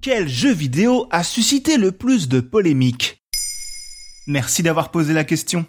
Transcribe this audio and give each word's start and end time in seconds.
Quel 0.00 0.28
jeu 0.28 0.52
vidéo 0.52 1.06
a 1.10 1.22
suscité 1.22 1.76
le 1.76 1.92
plus 1.92 2.28
de 2.28 2.40
polémiques? 2.40 3.22
Merci 4.26 4.62
d'avoir 4.62 4.90
posé 4.90 5.12
la 5.12 5.24
question. 5.24 5.66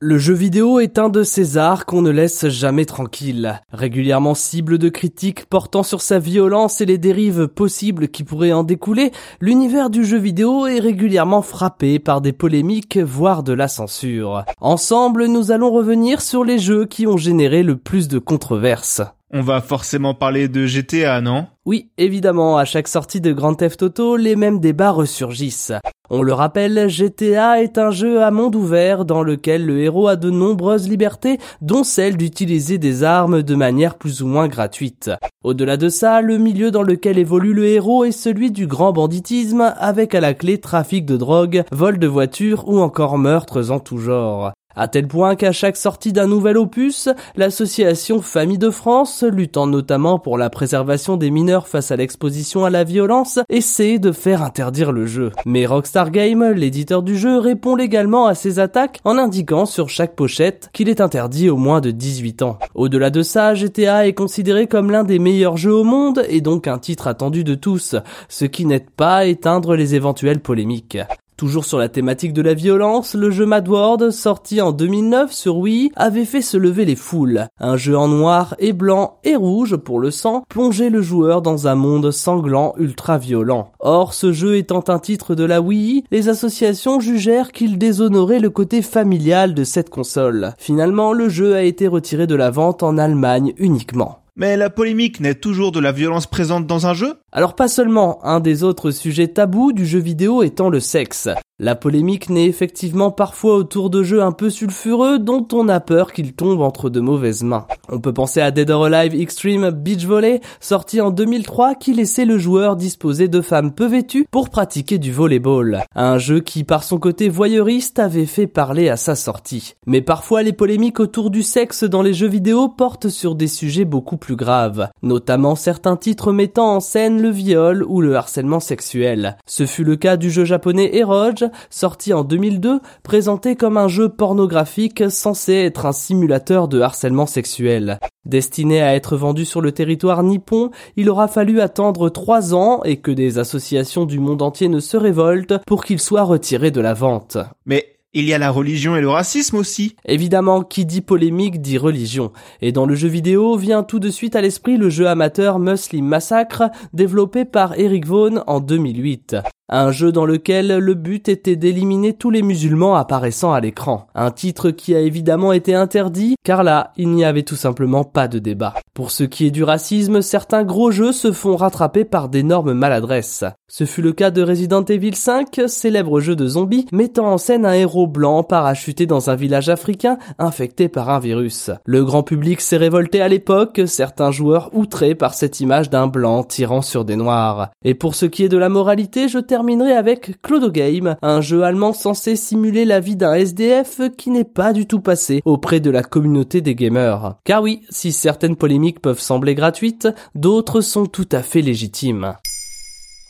Le 0.00 0.18
jeu 0.18 0.34
vidéo 0.34 0.80
est 0.80 0.98
un 0.98 1.08
de 1.08 1.22
ces 1.22 1.56
arts 1.56 1.86
qu'on 1.86 2.02
ne 2.02 2.10
laisse 2.10 2.48
jamais 2.48 2.84
tranquille. 2.84 3.62
Régulièrement 3.72 4.34
cible 4.34 4.76
de 4.76 4.88
critiques 4.88 5.46
portant 5.46 5.82
sur 5.82 6.00
sa 6.00 6.18
violence 6.18 6.80
et 6.80 6.86
les 6.86 6.98
dérives 6.98 7.46
possibles 7.46 8.08
qui 8.08 8.24
pourraient 8.24 8.52
en 8.52 8.64
découler, 8.64 9.12
l'univers 9.40 9.90
du 9.90 10.04
jeu 10.04 10.18
vidéo 10.18 10.66
est 10.66 10.80
régulièrement 10.80 11.42
frappé 11.42 11.98
par 11.98 12.20
des 12.20 12.32
polémiques, 12.32 12.98
voire 12.98 13.42
de 13.42 13.52
la 13.52 13.68
censure. 13.68 14.44
Ensemble, 14.60 15.26
nous 15.26 15.52
allons 15.52 15.70
revenir 15.70 16.20
sur 16.20 16.44
les 16.44 16.58
jeux 16.58 16.86
qui 16.86 17.06
ont 17.06 17.16
généré 17.16 17.62
le 17.62 17.76
plus 17.76 18.08
de 18.08 18.18
controverses. 18.18 19.00
On 19.36 19.42
va 19.42 19.60
forcément 19.60 20.14
parler 20.14 20.46
de 20.46 20.64
GTA, 20.64 21.20
non? 21.20 21.48
Oui, 21.66 21.90
évidemment, 21.98 22.56
à 22.56 22.64
chaque 22.64 22.86
sortie 22.86 23.20
de 23.20 23.32
Grand 23.32 23.56
Theft 23.56 23.82
Auto, 23.82 24.16
les 24.16 24.36
mêmes 24.36 24.60
débats 24.60 24.92
ressurgissent. 24.92 25.72
On 26.08 26.22
le 26.22 26.32
rappelle, 26.32 26.88
GTA 26.88 27.60
est 27.60 27.76
un 27.76 27.90
jeu 27.90 28.22
à 28.22 28.30
monde 28.30 28.54
ouvert 28.54 29.04
dans 29.04 29.24
lequel 29.24 29.66
le 29.66 29.80
héros 29.80 30.06
a 30.06 30.14
de 30.14 30.30
nombreuses 30.30 30.88
libertés, 30.88 31.40
dont 31.62 31.82
celle 31.82 32.16
d'utiliser 32.16 32.78
des 32.78 33.02
armes 33.02 33.42
de 33.42 33.54
manière 33.56 33.96
plus 33.96 34.22
ou 34.22 34.28
moins 34.28 34.46
gratuite. 34.46 35.10
Au-delà 35.42 35.76
de 35.76 35.88
ça, 35.88 36.20
le 36.20 36.38
milieu 36.38 36.70
dans 36.70 36.84
lequel 36.84 37.18
évolue 37.18 37.54
le 37.54 37.66
héros 37.66 38.04
est 38.04 38.12
celui 38.12 38.52
du 38.52 38.68
grand 38.68 38.92
banditisme, 38.92 39.74
avec 39.78 40.14
à 40.14 40.20
la 40.20 40.34
clé 40.34 40.58
trafic 40.58 41.04
de 41.04 41.16
drogue, 41.16 41.64
vol 41.72 41.98
de 41.98 42.06
voitures 42.06 42.68
ou 42.68 42.78
encore 42.78 43.18
meurtres 43.18 43.72
en 43.72 43.80
tout 43.80 43.98
genre. 43.98 44.52
À 44.76 44.88
tel 44.88 45.06
point 45.06 45.36
qu'à 45.36 45.52
chaque 45.52 45.76
sortie 45.76 46.12
d'un 46.12 46.26
nouvel 46.26 46.58
opus, 46.58 47.08
l'association 47.36 48.20
Famille 48.20 48.58
de 48.58 48.70
France, 48.70 49.22
luttant 49.22 49.66
notamment 49.66 50.18
pour 50.18 50.36
la 50.36 50.50
préservation 50.50 51.16
des 51.16 51.30
mineurs 51.30 51.68
face 51.68 51.90
à 51.90 51.96
l'exposition 51.96 52.64
à 52.64 52.70
la 52.70 52.82
violence, 52.82 53.38
essaie 53.48 53.98
de 53.98 54.10
faire 54.10 54.42
interdire 54.42 54.90
le 54.90 55.06
jeu. 55.06 55.30
Mais 55.46 55.66
Rockstar 55.66 56.10
Game, 56.10 56.44
l'éditeur 56.52 57.02
du 57.02 57.16
jeu, 57.16 57.38
répond 57.38 57.76
légalement 57.76 58.26
à 58.26 58.34
ces 58.34 58.58
attaques 58.58 59.00
en 59.04 59.16
indiquant 59.16 59.66
sur 59.66 59.88
chaque 59.88 60.16
pochette 60.16 60.70
qu'il 60.72 60.88
est 60.88 61.00
interdit 61.00 61.50
au 61.50 61.56
moins 61.56 61.80
de 61.80 61.90
18 61.90 62.42
ans. 62.42 62.58
Au-delà 62.74 63.10
de 63.10 63.22
ça, 63.22 63.54
GTA 63.54 64.08
est 64.08 64.14
considéré 64.14 64.66
comme 64.66 64.90
l'un 64.90 65.04
des 65.04 65.18
meilleurs 65.18 65.56
jeux 65.56 65.74
au 65.74 65.84
monde 65.84 66.24
et 66.28 66.40
donc 66.40 66.66
un 66.66 66.78
titre 66.78 67.06
attendu 67.06 67.44
de 67.44 67.54
tous, 67.54 67.94
ce 68.28 68.44
qui 68.44 68.66
n'aide 68.66 68.90
pas 68.90 69.18
à 69.18 69.24
éteindre 69.26 69.76
les 69.76 69.94
éventuelles 69.94 70.40
polémiques. 70.40 70.98
Toujours 71.44 71.66
sur 71.66 71.76
la 71.76 71.90
thématique 71.90 72.32
de 72.32 72.40
la 72.40 72.54
violence, 72.54 73.14
le 73.14 73.30
jeu 73.30 73.44
Mad 73.44 73.68
World, 73.68 74.12
sorti 74.12 74.62
en 74.62 74.72
2009 74.72 75.30
sur 75.30 75.58
Wii, 75.58 75.92
avait 75.94 76.24
fait 76.24 76.40
se 76.40 76.56
lever 76.56 76.86
les 76.86 76.96
foules. 76.96 77.48
Un 77.60 77.76
jeu 77.76 77.98
en 77.98 78.08
noir 78.08 78.54
et 78.58 78.72
blanc 78.72 79.18
et 79.24 79.36
rouge 79.36 79.76
pour 79.76 80.00
le 80.00 80.10
sang 80.10 80.44
plongeait 80.48 80.88
le 80.88 81.02
joueur 81.02 81.42
dans 81.42 81.68
un 81.68 81.74
monde 81.74 82.10
sanglant 82.12 82.72
ultra 82.78 83.18
violent. 83.18 83.72
Or, 83.80 84.14
ce 84.14 84.32
jeu 84.32 84.56
étant 84.56 84.84
un 84.88 84.98
titre 84.98 85.34
de 85.34 85.44
la 85.44 85.60
Wii, 85.60 86.04
les 86.10 86.30
associations 86.30 86.98
jugèrent 86.98 87.52
qu'il 87.52 87.76
déshonorait 87.76 88.40
le 88.40 88.48
côté 88.48 88.80
familial 88.80 89.52
de 89.52 89.64
cette 89.64 89.90
console. 89.90 90.54
Finalement, 90.56 91.12
le 91.12 91.28
jeu 91.28 91.56
a 91.56 91.62
été 91.62 91.88
retiré 91.88 92.26
de 92.26 92.36
la 92.36 92.48
vente 92.48 92.82
en 92.82 92.96
Allemagne 92.96 93.52
uniquement. 93.58 94.23
Mais 94.36 94.56
la 94.56 94.68
polémique 94.68 95.20
n'est 95.20 95.36
toujours 95.36 95.70
de 95.70 95.78
la 95.78 95.92
violence 95.92 96.26
présente 96.26 96.66
dans 96.66 96.88
un 96.88 96.94
jeu? 96.94 97.20
Alors 97.30 97.54
pas 97.54 97.68
seulement, 97.68 98.18
un 98.24 98.40
des 98.40 98.64
autres 98.64 98.90
sujets 98.90 99.28
tabous 99.28 99.72
du 99.72 99.86
jeu 99.86 100.00
vidéo 100.00 100.42
étant 100.42 100.70
le 100.70 100.80
sexe. 100.80 101.28
La 101.60 101.76
polémique 101.76 102.30
naît 102.30 102.46
effectivement 102.46 103.12
parfois 103.12 103.54
autour 103.54 103.88
de 103.88 104.02
jeux 104.02 104.20
un 104.20 104.32
peu 104.32 104.50
sulfureux 104.50 105.20
dont 105.20 105.46
on 105.52 105.68
a 105.68 105.78
peur 105.78 106.12
qu'ils 106.12 106.32
tombent 106.32 106.62
entre 106.62 106.90
de 106.90 106.98
mauvaises 106.98 107.44
mains. 107.44 107.68
On 107.88 108.00
peut 108.00 108.12
penser 108.12 108.40
à 108.40 108.50
Dead 108.50 108.68
or 108.72 108.86
Alive 108.86 109.14
Extreme 109.14 109.70
Beach 109.70 110.04
Volley, 110.04 110.40
sorti 110.58 111.00
en 111.00 111.12
2003 111.12 111.76
qui 111.76 111.94
laissait 111.94 112.24
le 112.24 112.38
joueur 112.38 112.74
disposer 112.74 113.28
de 113.28 113.40
femmes 113.40 113.72
peu 113.72 113.86
vêtues 113.86 114.26
pour 114.32 114.50
pratiquer 114.50 114.98
du 114.98 115.12
volleyball. 115.12 115.84
Un 115.94 116.18
jeu 116.18 116.40
qui 116.40 116.64
par 116.64 116.82
son 116.82 116.98
côté 116.98 117.28
voyeuriste 117.28 118.00
avait 118.00 118.26
fait 118.26 118.48
parler 118.48 118.88
à 118.88 118.96
sa 118.96 119.14
sortie. 119.14 119.74
Mais 119.86 120.00
parfois 120.00 120.42
les 120.42 120.52
polémiques 120.52 120.98
autour 120.98 121.30
du 121.30 121.44
sexe 121.44 121.84
dans 121.84 122.02
les 122.02 122.14
jeux 122.14 122.26
vidéo 122.26 122.68
portent 122.68 123.10
sur 123.10 123.36
des 123.36 123.46
sujets 123.46 123.84
beaucoup 123.84 124.16
plus 124.16 124.34
graves, 124.34 124.88
notamment 125.02 125.54
certains 125.54 125.96
titres 125.96 126.32
mettant 126.32 126.74
en 126.74 126.80
scène 126.80 127.22
le 127.22 127.30
viol 127.30 127.84
ou 127.86 128.00
le 128.00 128.16
harcèlement 128.16 128.58
sexuel. 128.58 129.36
Ce 129.46 129.66
fut 129.66 129.84
le 129.84 129.94
cas 129.94 130.16
du 130.16 130.32
jeu 130.32 130.44
japonais 130.44 130.96
Eroge 130.96 131.43
sorti 131.70 132.12
en 132.12 132.24
2002, 132.24 132.80
présenté 133.02 133.56
comme 133.56 133.76
un 133.76 133.88
jeu 133.88 134.08
pornographique 134.08 135.10
censé 135.10 135.54
être 135.54 135.86
un 135.86 135.92
simulateur 135.92 136.68
de 136.68 136.80
harcèlement 136.80 137.26
sexuel. 137.26 137.98
Destiné 138.24 138.80
à 138.80 138.94
être 138.94 139.16
vendu 139.16 139.44
sur 139.44 139.60
le 139.60 139.72
territoire 139.72 140.22
nippon, 140.22 140.70
il 140.96 141.10
aura 141.10 141.28
fallu 141.28 141.60
attendre 141.60 142.08
trois 142.08 142.54
ans 142.54 142.82
et 142.84 142.96
que 142.96 143.10
des 143.10 143.38
associations 143.38 144.06
du 144.06 144.18
monde 144.18 144.42
entier 144.42 144.68
ne 144.68 144.80
se 144.80 144.96
révoltent 144.96 145.58
pour 145.66 145.84
qu'il 145.84 146.00
soit 146.00 146.22
retiré 146.22 146.70
de 146.70 146.80
la 146.80 146.94
vente. 146.94 147.38
Mais 147.66 147.94
il 148.16 148.26
y 148.26 148.32
a 148.32 148.38
la 148.38 148.50
religion 148.52 148.94
et 148.94 149.00
le 149.00 149.08
racisme 149.08 149.56
aussi. 149.56 149.96
Évidemment, 150.06 150.62
qui 150.62 150.86
dit 150.86 151.00
polémique 151.00 151.60
dit 151.60 151.78
religion. 151.78 152.30
Et 152.62 152.70
dans 152.70 152.86
le 152.86 152.94
jeu 152.94 153.08
vidéo 153.08 153.56
vient 153.56 153.82
tout 153.82 153.98
de 153.98 154.08
suite 154.08 154.36
à 154.36 154.40
l'esprit 154.40 154.76
le 154.76 154.88
jeu 154.88 155.08
amateur 155.08 155.58
Muslim 155.58 156.06
Massacre, 156.06 156.70
développé 156.92 157.44
par 157.44 157.76
Eric 157.76 158.06
Vaughan 158.06 158.44
en 158.46 158.60
2008. 158.60 159.36
Un 159.70 159.92
jeu 159.92 160.12
dans 160.12 160.26
lequel 160.26 160.76
le 160.76 160.92
but 160.92 161.26
était 161.30 161.56
d'éliminer 161.56 162.12
tous 162.12 162.28
les 162.28 162.42
musulmans 162.42 162.96
apparaissant 162.96 163.54
à 163.54 163.60
l'écran. 163.60 164.08
Un 164.14 164.30
titre 164.30 164.70
qui 164.70 164.94
a 164.94 165.00
évidemment 165.00 165.52
été 165.54 165.74
interdit, 165.74 166.36
car 166.44 166.62
là, 166.62 166.92
il 166.98 167.08
n'y 167.08 167.24
avait 167.24 167.44
tout 167.44 167.56
simplement 167.56 168.04
pas 168.04 168.28
de 168.28 168.38
débat. 168.38 168.74
Pour 168.92 169.10
ce 169.10 169.24
qui 169.24 169.46
est 169.46 169.50
du 169.50 169.64
racisme, 169.64 170.20
certains 170.20 170.64
gros 170.64 170.90
jeux 170.90 171.12
se 171.12 171.32
font 171.32 171.56
rattraper 171.56 172.04
par 172.04 172.28
d'énormes 172.28 172.74
maladresses. 172.74 173.44
Ce 173.66 173.84
fut 173.84 174.02
le 174.02 174.12
cas 174.12 174.30
de 174.30 174.42
Resident 174.42 174.84
Evil 174.84 175.14
5, 175.14 175.62
célèbre 175.66 176.20
jeu 176.20 176.36
de 176.36 176.46
zombies, 176.46 176.86
mettant 176.92 177.32
en 177.32 177.38
scène 177.38 177.64
un 177.64 177.72
héros 177.72 178.06
blanc 178.06 178.42
parachuté 178.42 179.06
dans 179.06 179.30
un 179.30 179.34
village 179.34 179.70
africain 179.70 180.18
infecté 180.38 180.88
par 180.88 181.08
un 181.08 181.18
virus. 181.18 181.70
Le 181.86 182.04
grand 182.04 182.22
public 182.22 182.60
s'est 182.60 182.76
révolté 182.76 183.22
à 183.22 183.28
l'époque, 183.28 183.80
certains 183.86 184.30
joueurs 184.30 184.68
outrés 184.74 185.14
par 185.14 185.32
cette 185.32 185.60
image 185.60 185.88
d'un 185.88 186.06
blanc 186.06 186.44
tirant 186.44 186.82
sur 186.82 187.06
des 187.06 187.16
noirs. 187.16 187.70
Et 187.82 187.94
pour 187.94 188.14
ce 188.14 188.26
qui 188.26 188.44
est 188.44 188.50
de 188.50 188.58
la 188.58 188.68
moralité, 188.68 189.26
je 189.26 189.38
terminerai 189.54 189.92
avec 189.92 190.42
Clodo 190.42 190.68
Game, 190.68 191.14
un 191.22 191.40
jeu 191.40 191.62
allemand 191.62 191.92
censé 191.92 192.34
simuler 192.34 192.84
la 192.84 192.98
vie 192.98 193.14
d'un 193.14 193.34
SDF 193.34 194.00
qui 194.18 194.30
n'est 194.30 194.42
pas 194.42 194.72
du 194.72 194.84
tout 194.84 194.98
passé 194.98 195.42
auprès 195.44 195.78
de 195.78 195.92
la 195.92 196.02
communauté 196.02 196.60
des 196.60 196.74
gamers. 196.74 197.36
Car 197.44 197.62
oui, 197.62 197.86
si 197.88 198.10
certaines 198.10 198.56
polémiques 198.56 198.98
peuvent 198.98 199.20
sembler 199.20 199.54
gratuites, 199.54 200.08
d'autres 200.34 200.80
sont 200.80 201.06
tout 201.06 201.28
à 201.30 201.40
fait 201.44 201.62
légitimes. 201.62 202.34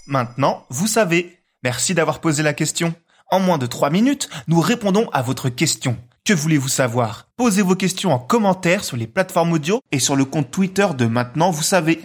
Maintenant, 0.07 0.63
vous 0.71 0.87
savez. 0.87 1.41
Merci 1.63 1.93
d'avoir 1.93 2.21
posé 2.21 2.43
la 2.43 2.55
question. 2.55 2.95
En 3.31 3.39
moins 3.39 3.59
de 3.59 3.67
3 3.67 3.91
minutes, 3.91 4.31
nous 4.49 4.61
répondons 4.61 5.11
à 5.13 5.21
votre 5.21 5.51
question. 5.51 5.99
Que 6.25 6.33
voulez-vous 6.33 6.69
savoir? 6.69 7.29
Posez 7.37 7.61
vos 7.61 7.77
questions 7.77 8.15
en 8.15 8.19
commentaire 8.19 8.83
sur 8.83 8.97
les 8.97 9.07
plateformes 9.07 9.53
audio 9.53 9.83
et 9.93 9.99
sur 9.99 10.17
le 10.17 10.25
compte 10.25 10.51
Twitter 10.51 10.87
de 10.97 11.05
Maintenant, 11.05 11.51
vous 11.51 11.63
savez. 11.63 12.01